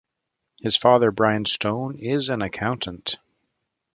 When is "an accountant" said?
2.29-3.17